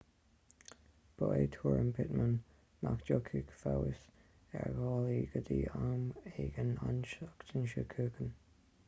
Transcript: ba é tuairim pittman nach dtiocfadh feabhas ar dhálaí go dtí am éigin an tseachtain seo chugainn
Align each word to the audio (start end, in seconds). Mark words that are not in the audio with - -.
ba 1.17 1.27
é 1.41 1.49
tuairim 1.55 1.91
pittman 1.97 2.31
nach 2.87 3.03
dtiocfadh 3.09 3.53
feabhas 3.65 4.01
ar 4.63 4.73
dhálaí 4.79 5.19
go 5.35 5.43
dtí 5.51 5.59
am 5.81 6.09
éigin 6.33 6.75
an 6.89 6.99
tseachtain 7.11 7.71
seo 7.75 7.87
chugainn 7.95 8.35